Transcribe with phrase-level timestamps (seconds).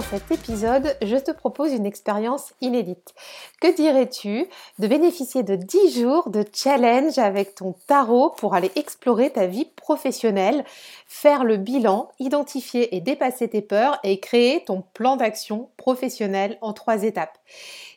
[0.00, 3.12] dans cet épisode, je te propose une expérience inédite.
[3.60, 4.46] Que dirais-tu
[4.78, 9.66] de bénéficier de 10 jours de challenge avec ton tarot pour aller explorer ta vie
[9.66, 10.64] professionnelle,
[11.06, 16.72] faire le bilan, identifier et dépasser tes peurs et créer ton plan d'action professionnel en
[16.72, 17.36] trois étapes?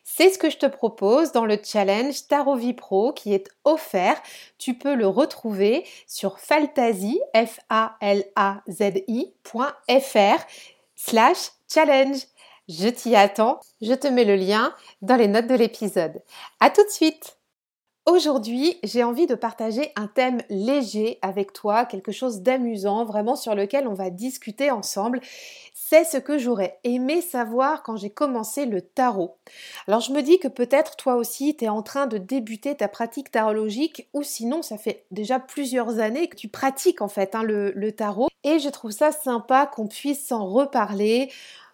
[0.03, 4.22] C'est ce que je te propose dans le challenge Tarot Vie Pro qui est offert.
[4.58, 8.92] Tu peux le retrouver sur faltazi, f a l a z
[10.95, 12.25] slash challenge.
[12.69, 16.21] Je t'y attends, je te mets le lien dans les notes de l'épisode.
[16.59, 17.38] À tout de suite
[18.05, 23.55] Aujourd'hui, j'ai envie de partager un thème léger avec toi, quelque chose d'amusant, vraiment sur
[23.55, 25.21] lequel on va discuter ensemble.
[25.73, 29.37] C'est ce que j'aurais aimé savoir quand j'ai commencé le tarot.
[29.87, 32.89] Alors je me dis que peut-être toi aussi tu es en train de débuter ta
[32.89, 37.43] pratique tarologique ou sinon ça fait déjà plusieurs années que tu pratiques en fait hein,
[37.43, 41.31] le, le tarot et je trouve ça sympa qu'on puisse s'en reparler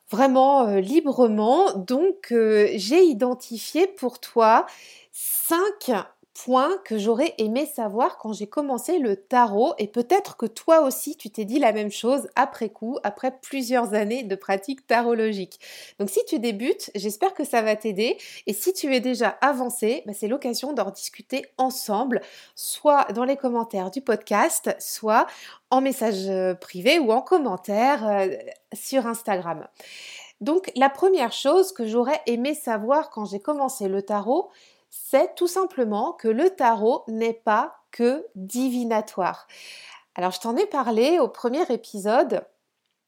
[0.10, 1.74] vraiment euh, librement.
[1.74, 4.66] Donc euh, j'ai identifié pour toi
[5.12, 5.92] cinq
[6.33, 11.17] point que j'aurais aimé savoir quand j'ai commencé le tarot et peut-être que toi aussi
[11.17, 15.59] tu t'es dit la même chose après coup, après plusieurs années de pratique tarologique.
[16.00, 20.03] Donc si tu débutes, j'espère que ça va t'aider et si tu es déjà avancé,
[20.05, 22.22] bah, c'est l'occasion d'en discuter ensemble,
[22.55, 25.28] soit dans les commentaires du podcast, soit
[25.72, 28.28] en message euh, privé ou en commentaire euh,
[28.73, 29.68] sur Instagram.
[30.41, 34.50] Donc la première chose que j'aurais aimé savoir quand j'ai commencé le tarot,
[34.89, 39.47] c'est tout simplement que le tarot n'est pas que divinatoire.
[40.16, 42.44] Alors je t'en ai parlé au premier épisode.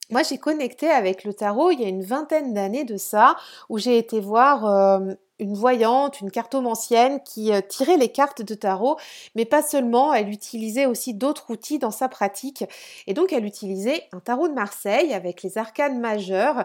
[0.09, 3.35] Moi j'ai connecté avec le tarot il y a une vingtaine d'années de ça,
[3.69, 8.53] où j'ai été voir euh, une voyante, une cartomancienne qui euh, tirait les cartes de
[8.53, 8.97] tarot,
[9.35, 12.63] mais pas seulement, elle utilisait aussi d'autres outils dans sa pratique.
[13.07, 16.63] Et donc elle utilisait un tarot de Marseille avec les arcanes majeurs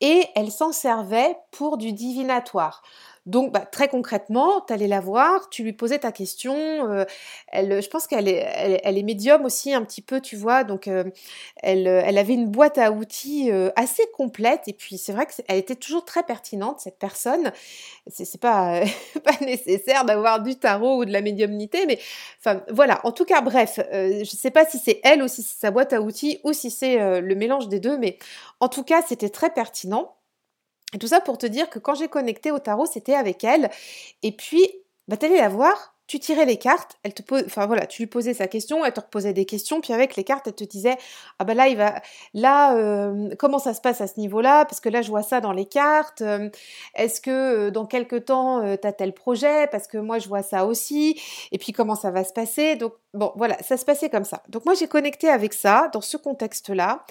[0.00, 2.82] et elle s'en servait pour du divinatoire.
[3.28, 6.56] Donc, bah, très concrètement, tu allais la voir, tu lui posais ta question.
[6.90, 7.04] Euh,
[7.48, 10.64] elle, je pense qu'elle est, médium aussi un petit peu, tu vois.
[10.64, 11.04] Donc, euh,
[11.62, 14.62] elle, avait une boîte à outils euh, assez complète.
[14.66, 17.52] Et puis, c'est vrai qu'elle était toujours très pertinente, cette personne.
[18.10, 18.80] C'est pas,
[19.24, 21.98] pas nécessaire d'avoir du tarot ou de la médiumnité, mais
[22.40, 22.98] enfin, voilà.
[23.04, 25.70] En tout cas, bref, je ne sais pas si c'est elle ou si c'est sa
[25.70, 28.16] boîte à outils ou si c'est le mélange des deux, mais
[28.60, 30.14] en tout cas, c'était très pertinent.
[30.94, 33.70] Et tout ça pour te dire que quand j'ai connecté au tarot, c'était avec elle.
[34.22, 34.66] Et puis,
[35.06, 38.06] bah, t'allais la voir, tu tirais les cartes, elle te pose, enfin voilà, tu lui
[38.06, 40.96] posais sa question, elle te reposait des questions, puis avec les cartes, elle te disait
[41.38, 42.00] ah bah là il va,
[42.32, 45.40] là euh, comment ça se passe à ce niveau-là, parce que là je vois ça
[45.42, 46.22] dans les cartes.
[46.22, 46.48] Euh,
[46.94, 50.42] est-ce que euh, dans quelques temps tu as tel projet, parce que moi je vois
[50.42, 51.20] ça aussi,
[51.52, 52.76] et puis comment ça va se passer.
[52.76, 54.42] Donc bon voilà, ça se passait comme ça.
[54.48, 57.04] Donc moi j'ai connecté avec ça dans ce contexte-là,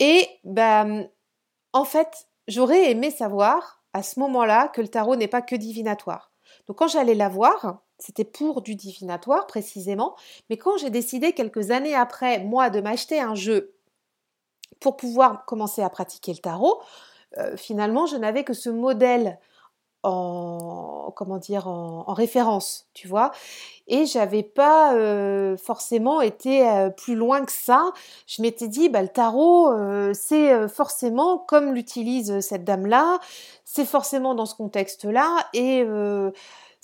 [0.00, 0.86] et bah
[1.72, 6.30] en fait, j'aurais aimé savoir à ce moment-là que le tarot n'est pas que divinatoire.
[6.66, 10.16] Donc quand j'allais la voir, c'était pour du divinatoire précisément,
[10.50, 13.74] mais quand j'ai décidé quelques années après, moi, de m'acheter un jeu
[14.80, 16.80] pour pouvoir commencer à pratiquer le tarot,
[17.38, 19.38] euh, finalement, je n'avais que ce modèle
[20.02, 23.32] en comment dire en, référence, tu vois?
[23.86, 24.94] Et j'avais pas
[25.56, 27.92] forcément été plus loin que ça.
[28.26, 29.72] Je m'étais dit, bah, le tarot,
[30.14, 33.18] c'est forcément comme l'utilise cette dame-là,
[33.64, 35.48] c'est forcément dans ce contexte-là.
[35.52, 35.84] Et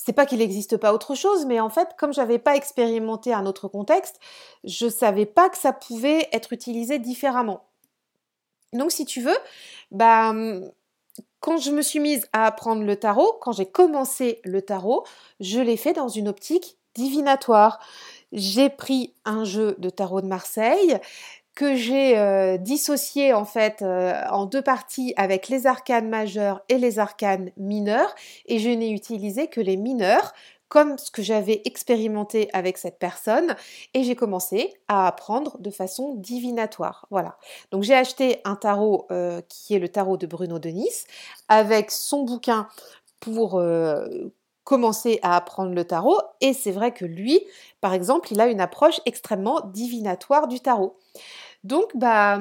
[0.08, 3.44] c'est pas qu'il n'existe pas autre chose, mais en fait, comme j'avais pas expérimenté un
[3.44, 4.20] autre contexte,
[4.64, 7.64] je savais pas que ça pouvait être utilisé différemment.
[8.72, 9.36] Donc, si tu veux,
[9.90, 10.32] bah,
[11.40, 15.04] quand je me suis mise à apprendre le tarot, quand j'ai commencé le tarot,
[15.40, 17.78] je l'ai fait dans une optique divinatoire.
[18.32, 20.98] J'ai pris un jeu de tarot de Marseille
[21.54, 26.78] que j'ai euh, dissocié en fait euh, en deux parties avec les arcanes majeures et
[26.78, 28.14] les arcanes mineurs
[28.46, 30.34] et je n'ai utilisé que les mineurs
[30.68, 33.56] comme ce que j'avais expérimenté avec cette personne
[33.94, 37.06] et j'ai commencé à apprendre de façon divinatoire.
[37.10, 37.38] Voilà.
[37.70, 41.04] Donc j'ai acheté un tarot euh, qui est le tarot de Bruno Denis
[41.48, 42.68] avec son bouquin
[43.20, 44.06] pour euh,
[44.64, 47.40] commencer à apprendre le tarot et c'est vrai que lui,
[47.80, 50.98] par exemple, il a une approche extrêmement divinatoire du tarot.
[51.64, 52.38] Donc, bah,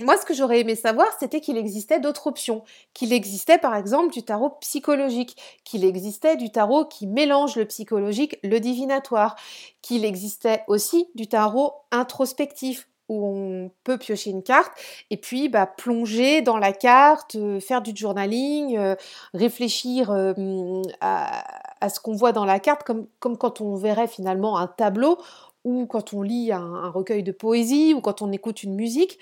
[0.00, 2.62] moi, ce que j'aurais aimé savoir, c'était qu'il existait d'autres options,
[2.94, 8.38] qu'il existait par exemple du tarot psychologique, qu'il existait du tarot qui mélange le psychologique,
[8.44, 9.34] le divinatoire,
[9.82, 14.72] qu'il existait aussi du tarot introspectif où on peut piocher une carte
[15.10, 18.94] et puis bah, plonger dans la carte, euh, faire du journaling, euh,
[19.34, 24.58] réfléchir euh, à, ce qu'on voit dans la carte comme, comme quand on verrait finalement
[24.58, 25.18] un tableau
[25.64, 29.18] ou quand on lit un, recueil de poésie ou quand on écoute une musique,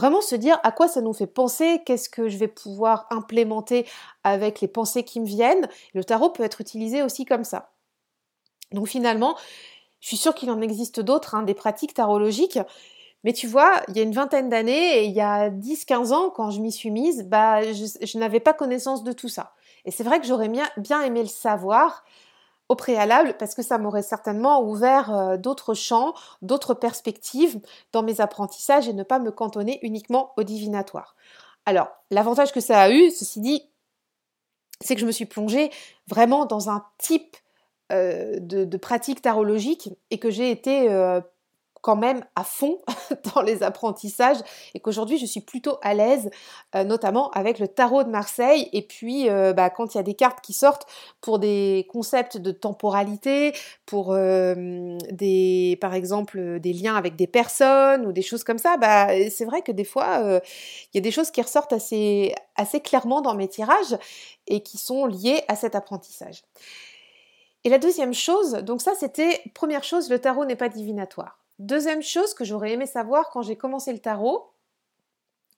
[0.00, 3.86] vraiment se dire à quoi ça nous fait penser, qu'est-ce que je vais pouvoir implémenter
[4.24, 5.68] avec les pensées qui me viennent.
[5.92, 7.72] Le tarot peut être utilisé aussi comme ça.
[8.72, 9.36] Donc finalement,
[10.00, 12.58] je suis sûre qu'il en existe d'autres, hein, des pratiques tarologiques.
[13.24, 16.30] Mais tu vois, il y a une vingtaine d'années et il y a 10-15 ans,
[16.30, 19.52] quand je m'y suis mise, bah, je, n'avais pas connaissance de tout ça.
[19.84, 22.04] Et c'est vrai que j'aurais bien, bien aimé le savoir
[22.70, 27.60] au préalable parce que ça m'aurait certainement ouvert euh, d'autres champs, d'autres perspectives
[27.92, 31.16] dans mes apprentissages et ne pas me cantonner uniquement au divinatoire.
[31.66, 33.68] Alors, l'avantage que ça a eu, ceci dit,
[34.80, 35.70] c'est que je me suis plongée
[36.06, 37.36] vraiment dans un type
[37.90, 41.20] euh, de, pratique tarologique et que j'ai été euh,
[41.80, 42.78] quand même à fond
[43.34, 44.38] dans les apprentissages
[44.74, 46.30] et qu'aujourd'hui je suis plutôt à l'aise,
[46.74, 48.68] euh, notamment avec le tarot de Marseille.
[48.72, 50.86] Et puis euh, bah, quand il y a des cartes qui sortent
[51.20, 53.52] pour des concepts de temporalité,
[53.86, 58.76] pour euh, des, par exemple des liens avec des personnes ou des choses comme ça,
[58.76, 60.40] bah, c'est vrai que des fois
[60.92, 63.96] il y a des choses qui ressortent assez, assez clairement dans mes tirages
[64.46, 66.42] et qui sont liées à cet apprentissage.
[67.64, 71.39] Et la deuxième chose, donc ça c'était première chose, le tarot n'est pas divinatoire.
[71.60, 74.50] Deuxième chose que j'aurais aimé savoir quand j'ai commencé le tarot,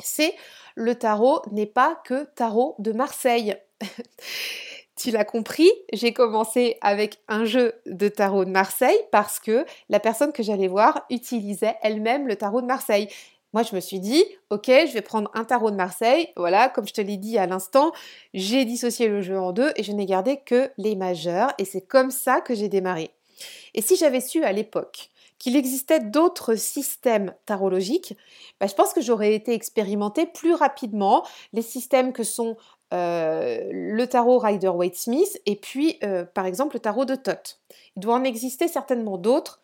[0.01, 0.35] c'est
[0.75, 3.55] le tarot n'est pas que tarot de Marseille.
[4.97, 10.01] tu l'as compris, j'ai commencé avec un jeu de tarot de Marseille parce que la
[10.01, 13.07] personne que j'allais voir utilisait elle-même le tarot de Marseille.
[13.53, 16.31] Moi, je me suis dit, ok, je vais prendre un tarot de Marseille.
[16.35, 17.93] Voilà, comme je te l'ai dit à l'instant,
[18.35, 21.53] j'ai dissocié le jeu en deux et je n'ai gardé que les majeurs.
[21.59, 23.13] Et c'est comme ça que j'ai démarré.
[23.75, 25.12] Et si j'avais su à l'époque
[25.43, 28.17] qu'il existait d'autres systèmes tarologiques,
[28.61, 32.57] bah, je pense que j'aurais été expérimenté plus rapidement les systèmes que sont
[32.95, 37.59] euh, le tarot Rider-Waite-Smith et puis euh, par exemple le tarot de Thoth.
[37.97, 39.63] Il doit en exister certainement d'autres,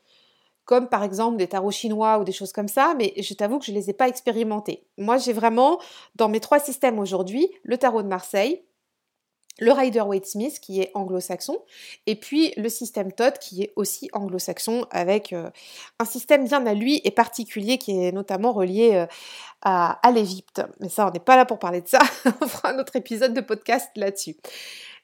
[0.64, 3.64] comme par exemple des tarots chinois ou des choses comme ça, mais je t'avoue que
[3.64, 4.84] je ne les ai pas expérimentés.
[4.96, 5.78] Moi j'ai vraiment
[6.16, 8.64] dans mes trois systèmes aujourd'hui le tarot de Marseille,
[9.58, 11.58] le Rider-Waite-Smith qui est anglo-saxon,
[12.06, 15.50] et puis le système Todd qui est aussi anglo-saxon avec euh,
[15.99, 19.06] un système bien à lui et particulier qui est notamment relié euh,
[19.62, 20.62] à, l'Égypte.
[20.81, 21.99] Mais ça, on n'est pas là pour parler de ça,
[22.40, 24.37] on fera un autre épisode de podcast là-dessus.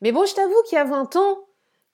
[0.00, 1.38] Mais bon, je t'avoue qu'il y a 20 ans,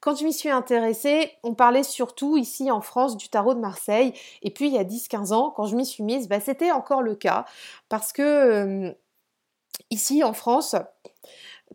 [0.00, 4.14] quand je m'y suis intéressée, on parlait surtout ici en France du tarot de Marseille,
[4.42, 7.02] et puis il y a 10-15 ans, quand je m'y suis mise, bah, c'était encore
[7.02, 7.44] le cas,
[7.88, 8.92] parce que euh,
[9.90, 10.74] ici en France,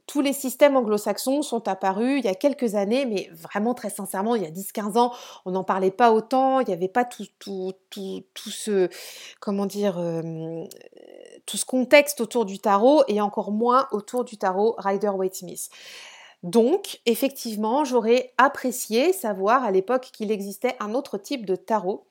[0.07, 4.35] tous les systèmes anglo-saxons sont apparus il y a quelques années, mais vraiment très sincèrement,
[4.35, 5.13] il y a 10-15 ans,
[5.45, 8.89] on n'en parlait pas autant, il n'y avait pas tout, tout, tout, tout, ce,
[9.39, 10.63] comment dire, euh,
[11.45, 15.69] tout ce contexte autour du tarot et encore moins autour du tarot Rider-Waite-Smith.
[16.43, 22.05] Donc, effectivement, j'aurais apprécié savoir à l'époque qu'il existait un autre type de tarot.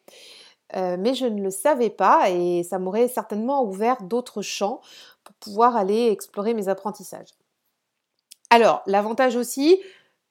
[0.74, 4.80] Euh, mais je ne le savais pas et ça m'aurait certainement ouvert d'autres champs
[5.22, 7.28] pour pouvoir aller explorer mes apprentissages.
[8.54, 9.82] Alors, l'avantage aussi,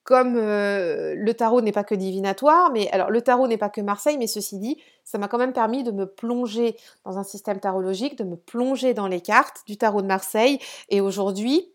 [0.05, 3.81] comme euh, le tarot n'est pas que divinatoire, mais alors le tarot n'est pas que
[3.81, 7.59] Marseille, mais ceci dit, ça m'a quand même permis de me plonger dans un système
[7.59, 10.57] tarologique, de me plonger dans les cartes du tarot de Marseille.
[10.87, 11.69] Et aujourd'hui,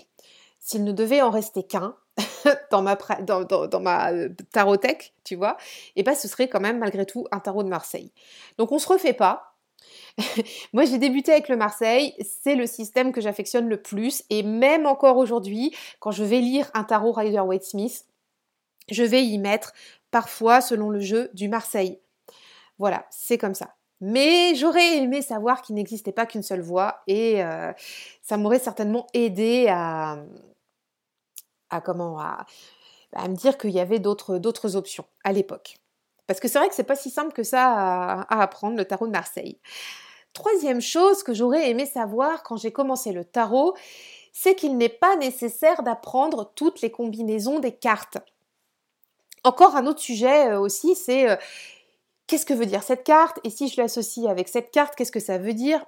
[0.59, 1.95] s'il ne devait en rester qu'un
[2.71, 5.59] dans ma, dans, dans, euh, tarothèque, tu vois,
[5.97, 8.11] et eh ben ce serait quand même malgré tout un tarot de Marseille.
[8.57, 9.58] Donc on se refait pas.
[10.73, 14.87] Moi, j'ai débuté avec le Marseille, c'est le système que j'affectionne le plus, et même
[14.87, 18.07] encore aujourd'hui, quand je vais lire un tarot Rider-Waite-Smith,
[18.91, 19.73] je vais y mettre
[20.11, 22.01] parfois, selon le jeu, du Marseille.
[22.79, 23.75] Voilà, c'est comme ça.
[24.01, 27.73] Mais j'aurais aimé savoir qu'il n'existait pas qu'une seule voie, et euh,
[28.23, 30.19] ça m'aurait certainement aidé à,
[31.71, 32.47] à comment à,
[33.13, 35.79] me dire qu'il y avait d'autres options à l'époque.
[36.27, 37.73] Parce que c'est vrai que c'est pas si simple que ça
[38.21, 39.59] à apprendre le tarot de Marseille.
[40.33, 43.75] Troisième chose que j'aurais aimé savoir quand j'ai commencé le tarot,
[44.33, 48.19] c'est qu'il n'est pas nécessaire d'apprendre toutes les combinaisons des cartes.
[49.45, 51.37] Encore un autre sujet euh, aussi, c'est euh,
[52.27, 53.41] qu'est-ce que veut dire cette carte?
[53.45, 55.85] Et si je l'associe avec cette carte, qu'est-ce que ça veut dire?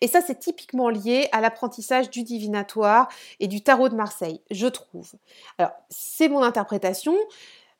[0.00, 3.08] Et ça, c'est typiquement lié à l'apprentissage du divinatoire
[3.40, 5.12] et du tarot de Marseille, je trouve.
[5.58, 7.16] Alors, c'est mon interprétation.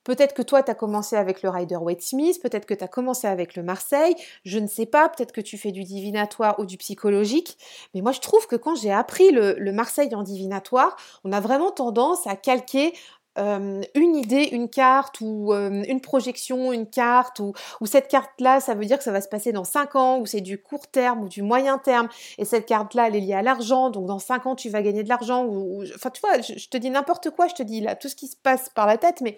[0.04, 2.88] Peut-être que toi, tu as commencé avec le Rider Waite Smith, peut-être que tu as
[2.88, 6.66] commencé avec le Marseille, je ne sais pas, peut-être que tu fais du divinatoire ou
[6.66, 7.56] du psychologique,
[7.94, 11.40] mais moi je trouve que quand j'ai appris le, le Marseille en divinatoire, on a
[11.40, 12.92] vraiment tendance à calquer
[13.36, 18.84] une idée, une carte ou une projection, une carte ou, ou cette carte-là, ça veut
[18.84, 21.28] dire que ça va se passer dans 5 ans ou c'est du court terme ou
[21.28, 22.08] du moyen terme.
[22.38, 25.02] Et cette carte-là, elle est liée à l'argent, donc dans 5 ans, tu vas gagner
[25.02, 27.96] de l'argent ou, enfin tu vois, je, te dis n'importe quoi, je te dis là
[27.96, 29.36] tout ce qui se passe par la tête, mais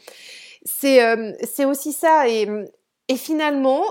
[0.65, 1.01] c'est
[1.45, 2.29] c'est aussi ça.
[2.29, 2.49] Et,
[3.09, 3.83] et finalement,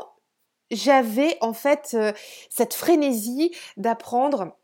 [0.72, 1.96] j'avais en fait
[2.50, 4.58] cette frénésie d'apprendre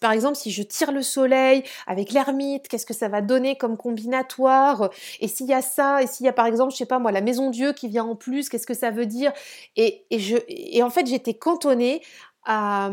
[0.00, 3.76] par exemple, si je tire le soleil avec l'ermite, qu'est-ce que ça va donner comme
[3.76, 4.90] combinatoire?
[5.20, 7.12] Et s'il y a ça, et s'il y a par exemple, je sais pas moi,
[7.12, 9.32] la maison Dieu qui vient en plus, qu'est-ce que ça veut dire?
[9.76, 12.02] Et, je, et en fait, j'étais cantonnée
[12.44, 12.90] à,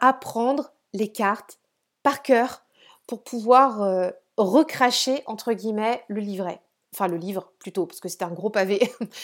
[0.00, 1.58] apprendre les cartes
[2.02, 2.62] par cœur
[3.06, 6.60] pour pouvoir euh, recracher, entre guillemets, le livret.
[6.94, 8.80] Enfin, le livre plutôt, parce que c'était un gros pavé.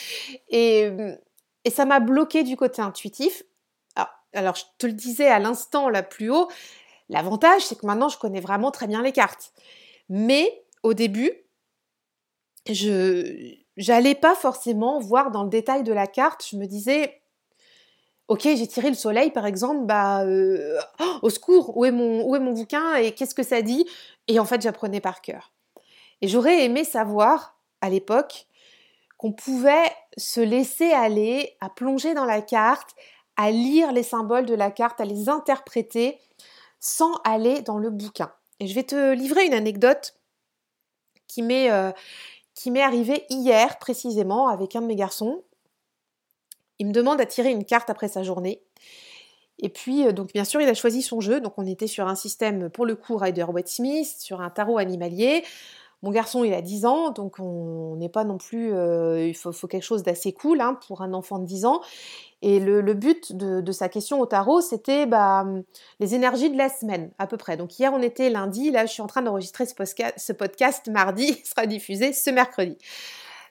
[0.49, 0.91] et,
[1.65, 3.43] et ça m'a bloqué du côté intuitif.
[4.35, 6.49] alors, je te le disais à l'instant là plus haut,
[7.09, 9.53] L'avantage, c'est que maintenant, je connais vraiment très bien les cartes.
[10.09, 11.33] Mais au début,
[12.67, 16.47] je n'allais pas forcément voir dans le détail de la carte.
[16.51, 17.23] Je me disais,
[18.29, 22.25] ok, j'ai tiré le soleil, par exemple, bah, euh, oh, au secours, où est mon,
[22.25, 23.87] où est mon bouquin et qu'est-ce que ça dit?
[24.29, 25.53] Et en fait, j'apprenais par cœur.
[26.21, 28.47] Et j'aurais aimé savoir, à l'époque,
[29.19, 32.91] qu'on pouvait se laisser aller à plonger dans la carte,
[33.37, 36.19] à lire les symboles de la carte, à les interpréter
[36.85, 38.31] sans aller dans le bouquin.
[38.61, 40.15] Et je vais te livrer une anecdote
[41.27, 41.91] qui m'est euh,
[42.77, 45.43] arrivée hier précisément avec un de mes garçons.
[46.79, 48.63] Il me demande à tirer une carte après sa journée.
[49.59, 51.41] Et puis, euh, donc bien sûr, il a choisi son jeu.
[51.41, 54.77] Donc on était sur un système, pour le coup, Rider Waite Smith, sur un tarot
[54.77, 55.43] animalier.
[56.05, 58.75] Mon garçon, il a 10 ans, donc on n'est pas non plus...
[58.75, 61.81] Euh, il faut, quelque chose d'assez cool hein, pour un enfant de 10 ans.
[62.43, 65.47] Et le, but de, sa question au tarot, c'était bah,
[66.01, 67.57] les énergies de la semaine, à peu près.
[67.57, 71.49] Donc hier, on était lundi, là, je suis en train d'enregistrer ce, podcast mardi, il
[71.49, 72.77] sera diffusé ce mercredi.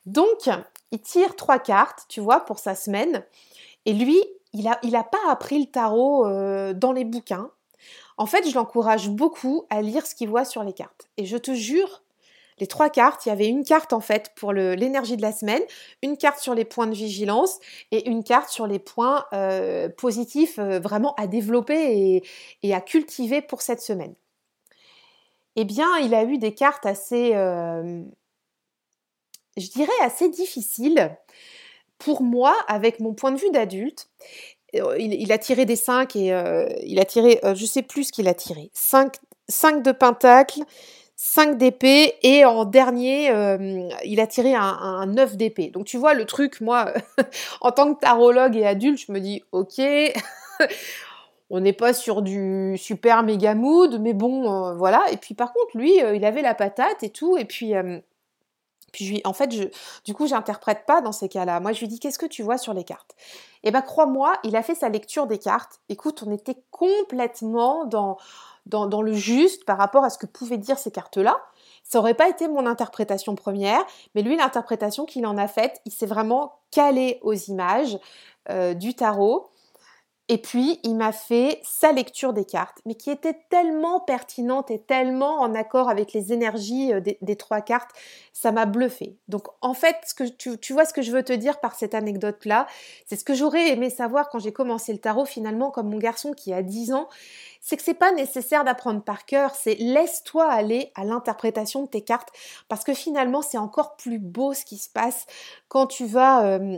[0.06, 0.48] Donc,
[0.92, 3.24] il tire trois cartes, tu vois, pour sa semaine.
[3.88, 4.22] Et lui,
[4.54, 7.50] il n'a pas appris le tarot euh, dans les bouquins.
[8.18, 11.10] En fait, je l'encourage beaucoup à lire ce qu'il voit sur les cartes.
[11.18, 12.04] Et je te jure
[12.60, 13.26] les trois cartes.
[13.26, 15.62] Il y avait une carte en fait pour l'énergie de la semaine,
[16.02, 17.60] une carte sur les points de vigilance
[17.92, 22.24] et une carte sur les points euh, positifs euh, vraiment à développer
[22.62, 24.14] et, à cultiver pour cette semaine.
[25.56, 28.02] Eh bien, il a eu des cartes assez, euh,
[29.56, 31.16] je dirais, assez difficiles
[32.00, 34.10] pour moi avec mon point de vue d'adulte.
[34.74, 36.36] Il, a tiré des 5 et
[36.84, 39.14] il a tiré, je sais plus ce qu'il a tiré, 5,
[39.48, 40.62] 5 de pentacle,
[41.26, 45.70] 5 d'épée et en dernier, euh, il a tiré un, 9 d'épée.
[45.70, 46.94] Donc tu vois, le truc, moi,
[47.62, 49.82] en tant que tarologue et adulte, je me dis, ok,
[51.50, 55.02] on n'est pas sur du super méga mood, mais bon, euh, voilà.
[55.14, 57.74] Et puis par contre, lui, euh, il avait la patate et tout, et puis...
[58.92, 59.64] Puis en fait, je,
[60.06, 61.60] du coup, j'interprète pas dans ces cas-là.
[61.60, 63.16] Moi, je lui dis, qu'est-ce que tu vois sur les cartes?
[63.64, 65.80] Eh ben, crois-moi, il a fait sa lecture des cartes.
[65.90, 68.18] Écoute, on était complètement dans,
[68.66, 71.38] dans, le juste par rapport à ce que pouvaient dire ces cartes-là.
[71.84, 73.82] Ça aurait pas été mon interprétation première,
[74.16, 77.98] mais lui, l'interprétation qu'il en a faite, il s'est vraiment calé aux images
[78.50, 79.50] euh, du tarot.
[80.30, 84.82] Et puis, il m'a fait sa lecture des cartes, mais qui était tellement pertinente et
[84.82, 87.92] tellement en accord avec les énergies euh, des, trois cartes,
[88.32, 89.18] ça m'a bluffé.
[89.28, 91.76] Donc, en fait, ce que tu, tu, vois ce que je veux te dire par
[91.76, 92.68] cette anecdote-là,
[93.06, 96.32] c'est ce que j'aurais aimé savoir quand j'ai commencé le tarot, finalement, comme mon garçon
[96.32, 97.10] qui a 10 ans,
[97.60, 102.02] c'est que c'est pas nécessaire d'apprendre par cœur, c'est laisse-toi aller à l'interprétation de tes
[102.02, 102.30] cartes
[102.68, 105.26] parce que finalement c'est encore plus beau ce qui se passe
[105.70, 106.78] quand tu vas euh,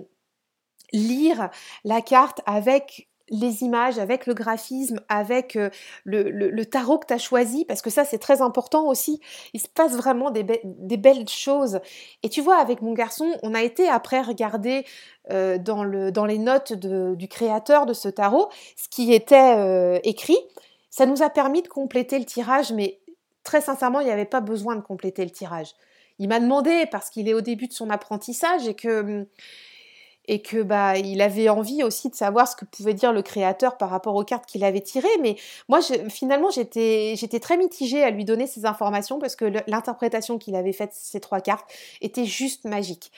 [0.94, 1.50] lire
[1.84, 5.70] la carte avec les images, avec le graphisme, avec euh,
[6.04, 9.20] le, tarot que tu as choisi, parce que ça c'est très important aussi.
[9.54, 11.80] Il se passe vraiment des, belles choses.
[12.24, 14.86] Et tu vois, avec mon garçon, on a été après regarder
[15.32, 15.84] euh, dans,
[16.26, 20.38] les notes du créateur de ce tarot ce qui était écrit.
[20.90, 23.00] Ça nous a permis de compléter le tirage, mais
[23.44, 25.74] très sincèrement, il n'y avait pas besoin de compléter le tirage.
[26.20, 29.28] Il m'a demandé parce qu'il est au début de son apprentissage et que
[30.28, 33.78] et que bah il avait envie aussi de savoir ce que pouvait dire le créateur
[33.78, 35.08] par rapport aux cartes qu'il avait tirées.
[35.22, 35.36] Mais
[35.70, 35.80] moi,
[36.10, 40.74] finalement, j'étais j'étais très mitigée à lui donner ces informations parce que l'interprétation qu'il avait
[40.74, 41.70] faite ces trois cartes
[42.02, 43.12] était juste magique.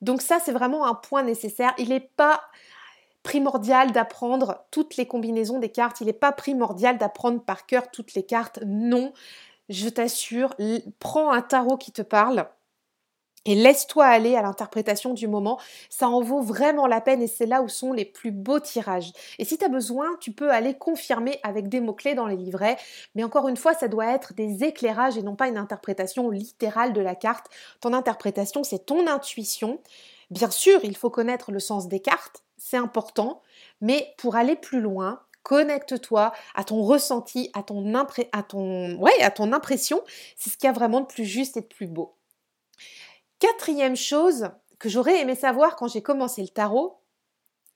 [0.00, 1.74] Donc ça, c'est vraiment un point nécessaire.
[1.78, 2.40] Il n'est pas
[3.22, 6.00] primordial d'apprendre toutes les combinaisons des cartes.
[6.00, 8.60] Il n'est pas primordial d'apprendre par cœur toutes les cartes.
[8.66, 9.12] Non,
[9.68, 10.54] je t'assure,
[10.98, 12.48] prends un tarot qui te parle
[13.44, 15.58] et laisse-toi aller à l'interprétation du moment.
[15.88, 19.12] Ça en vaut vraiment la peine et c'est là où sont les plus beaux tirages.
[19.38, 22.76] Et si tu as besoin, tu peux aller confirmer avec des mots-clés dans les livrets.
[23.14, 26.92] Mais encore une fois, ça doit être des éclairages et non pas une interprétation littérale
[26.92, 27.46] de la carte.
[27.80, 29.80] Ton interprétation, c'est ton intuition.
[30.30, 33.42] Bien sûr, il faut connaître le sens des cartes, c'est important.
[33.80, 37.92] Mais pour aller plus loin, connecte-toi à ton ressenti, à ton,
[38.32, 40.02] à ton, ouais, à ton impression.
[40.36, 42.14] C'est ce qu'il y a vraiment de plus juste et de plus beau.
[43.40, 47.00] Quatrième chose que j'aurais aimé savoir quand j'ai commencé le tarot,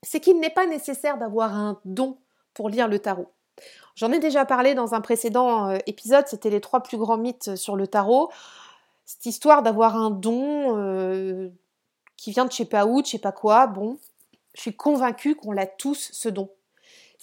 [0.02, 2.18] c'est qu'il n'est pas nécessaire d'avoir un don
[2.52, 3.32] pour lire le tarot.
[3.94, 7.56] J'en ai déjà parlé dans un précédent euh, épisode, c'était les trois plus grands mythes
[7.56, 8.30] sur le tarot.
[9.06, 11.48] Cette histoire d'avoir un don euh,
[12.16, 13.98] qui vient de je sais pas où, de je sais pas quoi, bon,
[14.54, 16.50] je suis convaincue qu'on l'a tous ce don.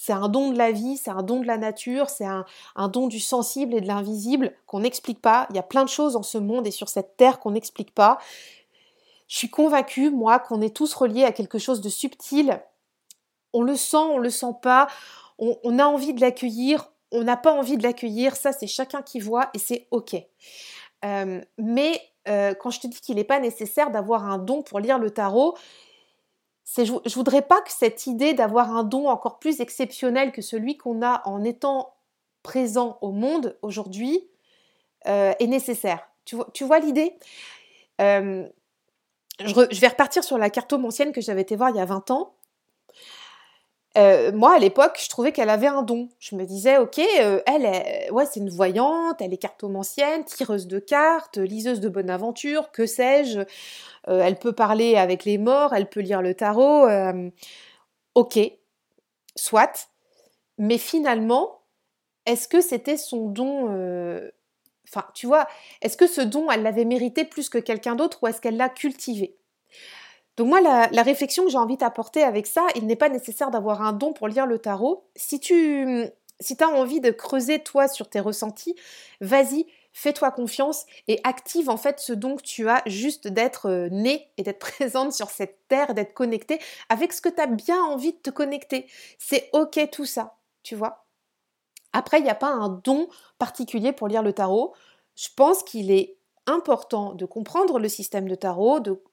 [0.04, 2.44] C'est un don de la vie, c'est un don de la nature, c'est un,
[2.88, 5.46] don du sensible et de l'invisible qu'on n'explique pas.
[5.52, 7.94] Il y a plein de choses en ce monde et sur cette terre qu'on n'explique
[7.94, 8.18] pas.
[9.28, 12.64] Je suis convaincue, moi, qu'on est tous reliés à quelque chose de subtil.
[13.54, 14.88] On le sent, on le sent pas.
[15.38, 18.36] On, a envie de l'accueillir, on n'a pas envie de l'accueillir.
[18.36, 20.16] Ça, c'est chacun qui voit et c'est ok.
[21.06, 24.80] Euh, mais euh, quand je te dis qu'il n'est pas nécessaire d'avoir un don pour
[24.80, 25.56] lire le tarot,
[26.78, 31.02] je, voudrais pas que cette idée d'avoir un don encore plus exceptionnel que celui qu'on
[31.02, 31.94] a en étant
[32.44, 34.28] présent au monde aujourd'hui
[35.08, 36.08] euh, est nécessaire.
[36.26, 37.14] Tu vois, l'idée?
[38.00, 38.48] Euh,
[39.40, 42.36] je, vais repartir sur la cartomancienne que j'avais été voir il y a 20 ans.
[43.98, 46.10] Euh, moi, à l'époque, je trouvais qu'elle avait un don.
[46.20, 50.68] Je me disais, ok, euh, elle, est, ouais, c'est une voyante, elle est cartomancienne, tireuse
[50.68, 53.40] de cartes, liseuse de bonne aventure, que sais-je.
[54.08, 56.88] Euh, elle peut parler avec les morts, elle peut lire le tarot.
[58.16, 58.40] ok,
[59.36, 59.90] soit.
[60.58, 61.62] Mais finalement,
[62.26, 63.68] est-ce que c'était son don
[64.88, 65.48] Enfin, tu vois,
[65.82, 68.68] est-ce que ce don, elle l'avait mérité plus que quelqu'un d'autre ou est-ce qu'elle l'a
[68.68, 69.38] cultivé?
[70.38, 73.82] Donc moi, la, réflexion que j'ai envie d'apporter avec ça, il n'est pas nécessaire d'avoir
[73.82, 75.06] un don pour lire le tarot.
[75.16, 76.10] Si tu
[76.60, 78.76] as envie de creuser toi sur tes ressentis,
[79.20, 83.90] vas-y, fais-toi confiance et active en fait ce don que tu as juste d'être euh,
[83.90, 87.82] né et d'être présente sur cette terre, d'être connectée avec ce que tu as bien
[87.84, 88.88] envie de te connecter.
[89.20, 91.06] C'est ok tout ça, tu vois.
[91.94, 94.74] Après, il n'y a pas un don particulier pour lire le tarot.
[95.16, 96.16] Je pense qu'il est
[96.48, 99.04] important de comprendre le système de tarot, de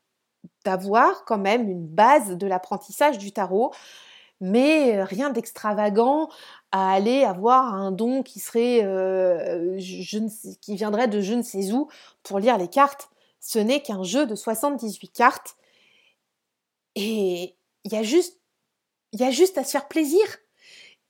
[0.64, 3.72] d'avoir quand même une base de l'apprentissage du tarot,
[4.40, 6.28] mais rien d'extravagant
[6.70, 10.18] à aller avoir un don qui serait euh, je
[10.60, 11.88] qui viendrait de je ne sais où
[12.22, 13.08] pour lire les cartes.
[13.40, 15.56] Ce n'est qu'un jeu de 78 cartes
[16.94, 18.40] et il y a juste
[19.12, 20.20] il y a juste à se faire plaisir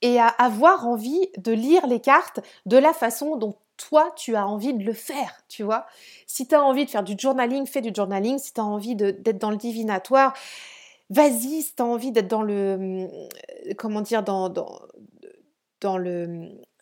[0.02, 4.46] et à avoir envie de lire les cartes de la façon dont toi, tu as
[4.46, 5.86] envie de le faire, tu vois.
[6.26, 8.38] Si tu as envie de faire du journaling, fais du journaling.
[8.38, 10.34] Si tu as envie d'être dans le divinatoire,
[11.08, 11.62] vas-y.
[11.62, 13.08] Si tu as envie d'être dans le...
[13.08, 15.98] Euh, comment dire Dans, dans,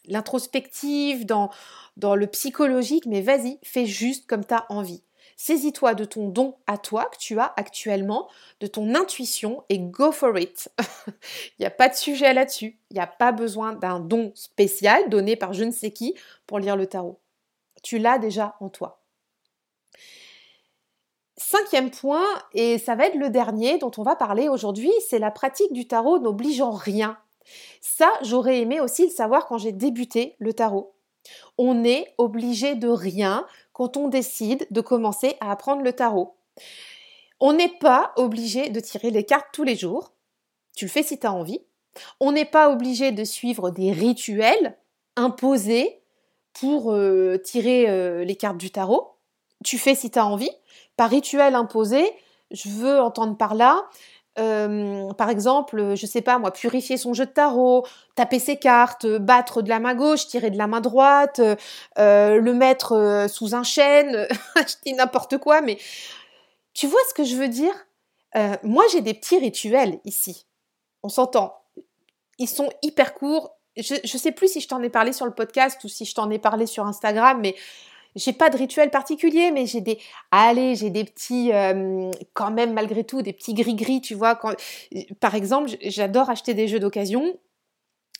[0.08, 1.50] l'introspective, dans,
[1.96, 5.02] dans le psychologique, mais vas-y, fais juste comme tu as envie.
[5.36, 8.28] Saisis-toi de ton don à toi que tu as actuellement,
[8.60, 10.70] de ton intuition et go for it.
[11.58, 12.78] Il n'y a pas de sujet là-dessus.
[12.90, 16.14] Il n'y a pas besoin d'un don spécial donné par je ne sais qui
[16.46, 17.20] pour lire le tarot.
[17.82, 19.02] Tu l'as déjà en toi.
[21.36, 25.30] Cinquième point, et ça va être le dernier dont on va parler aujourd'hui, c'est la
[25.30, 27.18] pratique du tarot n'obligeant rien.
[27.82, 30.94] Ça, j'aurais aimé aussi le savoir quand j'ai débuté le tarot.
[31.58, 33.46] On n'est obligé de rien
[33.76, 36.34] quand on décide de commencer à apprendre le tarot.
[37.40, 40.14] On n'est pas obligé de tirer les cartes tous les jours.
[40.74, 41.60] Tu le fais si tu as envie.
[42.18, 44.78] On n'est pas obligé de suivre des rituels
[45.14, 46.00] imposés
[46.54, 49.18] pour euh, tirer euh, les cartes du tarot.
[49.62, 50.52] Tu fais si tu as envie.
[50.96, 52.10] Par rituel imposé,
[52.52, 53.90] je veux entendre par là
[54.38, 59.06] euh, par exemple, je sais pas moi, purifier son jeu de tarot, taper ses cartes,
[59.06, 61.40] battre de la main gauche, tirer de la main droite,
[61.98, 65.78] euh, le mettre euh, sous un chêne, je dis n'importe quoi, mais
[66.74, 67.74] tu vois ce que je veux dire?
[68.62, 70.46] Moi, j'ai des petits rituels ici.
[71.02, 71.56] On s'entend.
[72.38, 73.56] Ils sont hyper courts.
[73.78, 76.14] Je, je sais plus si je t'en ai parlé sur le podcast ou si je
[76.14, 77.54] t'en ai parlé sur Instagram, mais
[78.16, 79.98] j'ai pas de rituel particulier, mais j'ai des,
[80.30, 84.38] allez, j'ai des petits, euh, quand même malgré tout, des petits gris-gris, tu vois.
[85.20, 87.38] Par exemple, j'adore acheter des jeux d'occasion.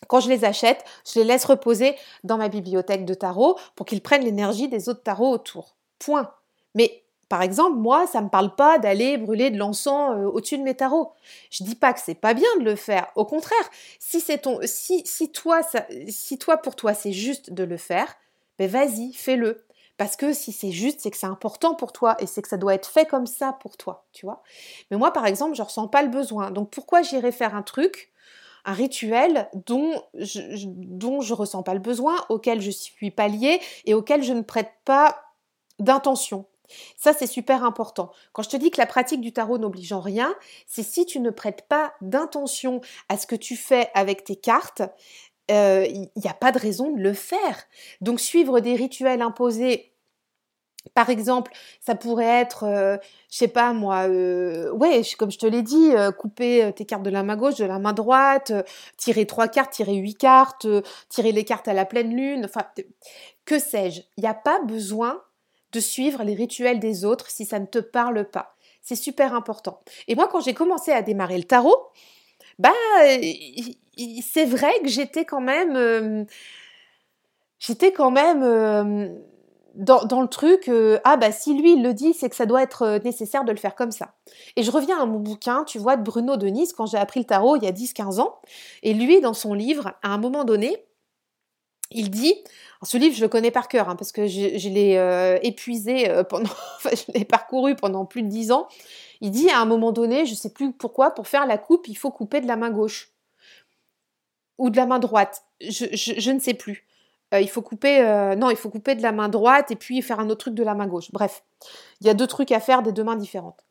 [0.07, 4.01] Quand je les achète, je les laisse reposer dans ma bibliothèque de tarot pour qu'ils
[4.01, 5.75] prennent l'énergie des autres tarots autour.
[5.97, 6.31] Point.
[6.75, 10.63] Mais par exemple, moi, ça me parle pas d'aller brûler de l'encens euh, au-dessus de
[10.63, 11.13] mes tarots.
[11.49, 13.07] Je dis pas que c'est pas bien de le faire.
[13.15, 13.57] Au contraire,
[13.97, 17.77] si c'est ton, si, si toi, ça, si toi pour toi c'est juste de le
[17.77, 18.15] faire,
[18.59, 19.66] ben vas-y, fais-le
[19.97, 22.57] Parce que si c'est juste, c'est que c'est important pour toi et c'est que ça
[22.57, 24.43] doit être fait comme ça pour toi, tu vois.
[24.91, 26.51] Mais moi, par exemple, je ressens pas le besoin.
[26.51, 28.11] Donc pourquoi j'irais faire un truc,
[28.65, 33.95] un rituel dont je, dont ressens pas le besoin, auquel je suis pas liée et
[33.95, 35.19] auquel je ne prête pas
[35.79, 36.45] d'intention?
[36.97, 38.11] Ça, c'est super important.
[38.33, 41.19] Quand je te dis que la pratique du tarot n'oblige en rien, c'est si tu
[41.19, 44.81] ne prêtes pas d'intention à ce que tu fais avec tes cartes,
[45.49, 47.63] il euh, n'y a pas de raison de le faire.
[48.01, 49.93] Donc suivre des rituels imposés
[50.93, 52.95] par exemple, ça pourrait être, euh,
[53.29, 57.09] je sais pas moi, euh, ouais, comme je te l'ai dit, couper tes cartes de
[57.09, 58.53] la main gauche, de la main droite,
[58.95, 60.65] tirer trois cartes, tirer huit cartes,
[61.09, 62.65] tirer les cartes à la pleine lune, enfin,
[63.43, 64.01] que sais-je.
[64.15, 65.21] Il n'y a pas besoin
[65.73, 68.55] de suivre les rituels des autres si ça ne te parle pas.
[68.81, 69.81] C'est super important.
[70.07, 71.91] Et moi, quand j'ai commencé à démarrer le tarot,
[72.59, 72.73] bah,
[74.21, 76.25] c'est vrai que j'étais quand même,
[77.59, 79.09] j'étais quand même euh,
[79.75, 80.71] dans, le truc,
[81.03, 83.57] ah bah si lui il le dit, c'est que ça doit être nécessaire de le
[83.57, 84.15] faire comme ça.
[84.55, 87.25] Et je reviens à mon bouquin, tu vois, de Bruno Denis, quand j'ai appris le
[87.25, 88.39] tarot il y a 10-15 ans,
[88.83, 90.86] et lui, dans son livre, à un moment donné,
[91.91, 92.35] il dit,
[92.83, 96.89] ce livre je le connais par cœur, hein, parce que je, l'ai épuisé pendant, enfin,
[96.93, 98.67] je l'ai parcouru pendant plus de 10 ans,
[99.21, 101.87] il dit à un moment donné, je ne sais plus pourquoi, pour faire la coupe,
[101.87, 103.11] il faut couper de la main gauche
[104.57, 105.43] ou de la main droite.
[105.61, 106.85] Je, ne sais plus.
[107.33, 110.01] Euh, il faut couper, euh, non, il faut couper de la main droite et puis
[110.01, 111.11] faire un autre truc de la main gauche.
[111.11, 111.43] Bref,
[112.01, 113.65] il y a deux trucs à faire des deux mains différentes.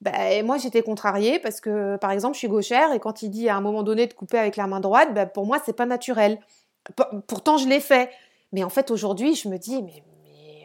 [0.00, 3.48] Ben, moi, j'étais contrariée parce que, par exemple, je suis gauchère et quand il dit
[3.48, 5.86] à un moment donné de couper avec la main droite, ben, pour moi, c'est pas
[5.86, 6.38] naturel.
[7.26, 8.10] Pourtant, je l'ai fait.
[8.52, 10.02] Mais en fait, aujourd'hui, je me dis, mais,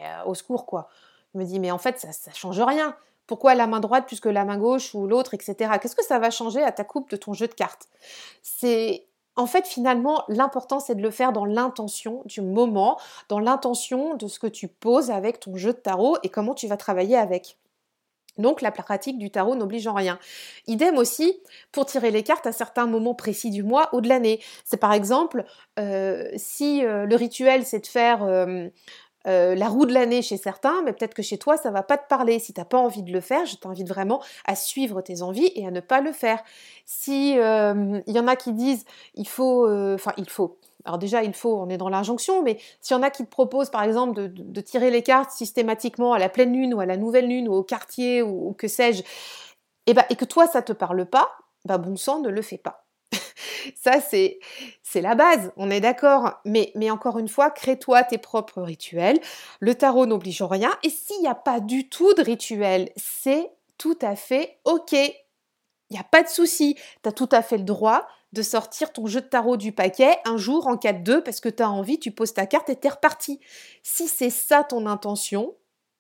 [0.04, 0.90] euh, au secours, quoi.
[1.34, 2.96] Je me dis, mais en fait, ça, ça change rien.
[3.28, 5.72] Pourquoi la main droite plus que la main gauche ou l'autre, etc.
[5.82, 7.88] Qu'est-ce que ça va changer à ta coupe de ton jeu de cartes?
[8.42, 14.16] C'est en fait, finalement, l'important, c'est de le faire dans l'intention du moment, dans l'intention
[14.16, 17.18] de ce que tu poses avec ton jeu de tarot et comment tu vas travailler
[17.18, 17.58] avec.
[18.38, 20.20] Donc la pratique du tarot n'oblige en rien.
[20.68, 21.40] Idem aussi
[21.72, 24.40] pour tirer les cartes à certains moments précis du mois ou de l'année.
[24.66, 25.46] C'est par exemple
[25.80, 28.70] euh, si euh, le rituel c'est de faire euh,
[29.26, 32.08] la roue de l'année chez certains, mais peut-être que chez toi, ça va pas te
[32.08, 32.40] parler.
[32.40, 35.52] Si tu n'as pas envie de le faire, je t'invite vraiment à suivre tes envies
[35.56, 36.44] et à ne pas le faire.
[36.86, 40.58] Si il y en a qui disent il faut, enfin il faut.
[40.86, 43.30] Alors déjà, il faut, on est dans l'injonction, mais s'il y en a qui te
[43.30, 46.98] proposent, par exemple, de, tirer les cartes systématiquement à la pleine lune ou à la
[46.98, 50.62] nouvelle lune ou au quartier ou, que sais-je, et, eh ben, et que toi, ça
[50.62, 51.30] te parle pas,
[51.66, 52.86] bah bon sang, ne le fais pas.
[53.82, 54.40] Ça, c'est,
[54.96, 56.40] la base, on est d'accord.
[56.46, 59.20] Mais, mais encore une fois, crée-toi tes propres rituels.
[59.60, 60.72] Le tarot n'oblige en rien.
[60.84, 64.94] Et s'il n'y a pas du tout de rituel, c'est tout à fait OK.
[64.94, 66.76] Il n'y a pas de souci.
[67.04, 70.18] Tu as tout à fait le droit de sortir ton jeu de tarot du paquet
[70.26, 72.90] un jour en 4-2 parce que tu as envie, tu poses ta carte et t'es
[72.90, 73.40] reparti.
[73.84, 75.56] Si c'est ça ton intention,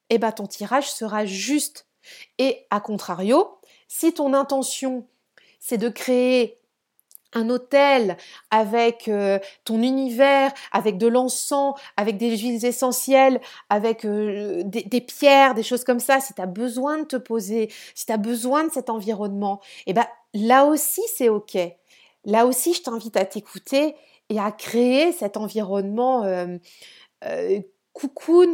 [0.09, 1.87] eh ben ton tirage sera juste.
[2.39, 5.07] Et à contrario, si ton intention
[5.59, 6.59] c'est de créer
[7.35, 8.17] un hôtel
[8.51, 15.53] avec euh, ton univers, avec de l'encens, avec des huiles essentielles, avec euh, des, pierres,
[15.53, 18.65] des choses comme ça, si tu as besoin de te poser, si tu as besoin
[18.65, 21.57] de cet environnement, eh ben là aussi c'est OK.
[22.25, 23.95] Là aussi, je t'invite à t'écouter
[24.29, 26.57] et à créer cet environnement euh,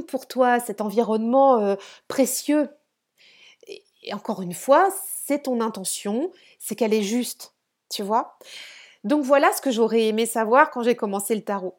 [0.08, 1.76] pour toi, cet environnement
[2.08, 2.70] précieux.
[3.68, 4.90] et encore une fois,
[5.26, 7.54] c'est ton intention, c'est qu'elle est juste
[7.90, 8.38] tu vois
[9.04, 11.76] Donc voilà ce que j'aurais aimé savoir quand j'ai commencé le tarot.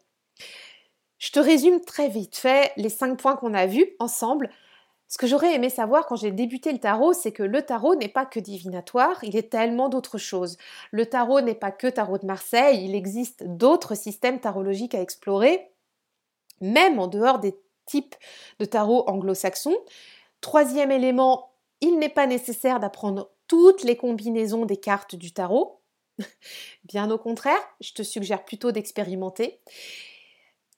[1.19, 4.51] Je te résume très vite fait les cinq points qu'on a vus ensemble.
[5.11, 8.09] Ce que j'aurais aimé savoir quand j'ai débuté le tarot, c'est que le tarot n'est
[8.09, 10.57] pas que divinatoire, il est tellement d'autres choses.
[10.93, 15.73] Le tarot n'est pas que tarot de Marseille, il existe d'autres systèmes tarologiques à explorer,
[16.61, 18.15] même en dehors des types
[18.61, 19.77] de tarot anglo-saxons.
[20.41, 25.81] Troisième élément, il n'est pas nécessaire d'apprendre toutes les combinaisons des cartes du tarot.
[26.85, 29.61] Bien au contraire, je te suggère plutôt d'expérimenter.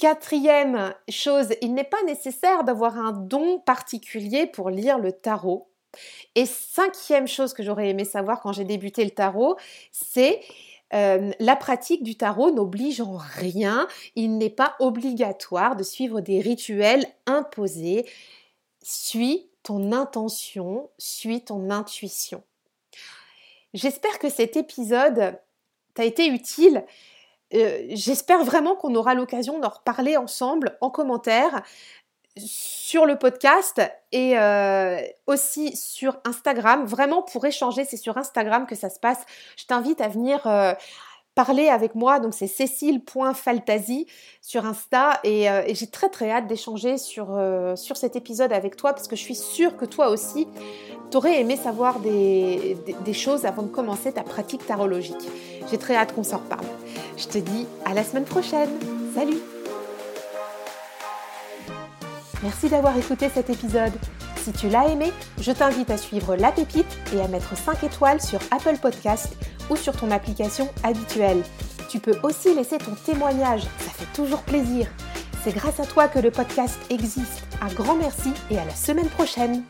[0.03, 5.71] Quatrième chose, il n'est pas nécessaire d'avoir un don particulier pour lire le tarot.
[6.35, 9.57] Et cinquième chose que j'aurais aimé savoir quand j'ai débuté le tarot,
[9.93, 10.41] c'est
[10.93, 13.87] euh, la pratique du tarot n'oblige en rien,
[14.17, 18.05] il n'est pas obligatoire de suivre des rituels imposés.
[18.83, 22.43] Suis ton intention, suis ton intuition.
[23.73, 25.39] J'espère que cet épisode
[25.95, 26.85] t'a été utile.
[27.55, 31.63] Euh, j'espère vraiment qu'on aura l'occasion d'en reparler ensemble en commentaire
[32.37, 36.87] sur le podcast et euh, aussi sur Instagram.
[36.87, 39.19] Vraiment pour échanger, c'est sur Instagram que ça se passe.
[39.59, 40.73] Je t'invite à venir euh,
[41.35, 42.21] parler avec moi.
[42.21, 44.07] Donc c'est cécile.faltasi
[44.41, 47.39] sur Insta et, j'ai très très hâte d'échanger sur,
[47.77, 50.49] sur cet épisode avec toi parce que je suis sûre que toi aussi,
[51.11, 55.29] t'aurais aimé savoir des, des choses avant de commencer ta pratique tarologique.
[55.71, 56.67] J'ai très hâte qu'on s'en reparle.
[57.17, 58.71] Je te dis à la semaine prochaine.
[59.15, 59.39] Salut
[62.43, 63.93] Merci d'avoir écouté cet épisode.
[64.43, 68.21] Si tu l'as aimé, je t'invite à suivre La Pépite et à mettre 5 étoiles
[68.21, 69.37] sur Apple Podcast
[69.71, 71.43] ou sur ton application habituelle.
[71.89, 74.89] Tu peux aussi laisser ton témoignage, ça fait toujours plaisir.
[75.45, 77.45] C'est grâce à toi que le podcast existe.
[77.61, 79.63] Un grand merci et à la semaine prochaine.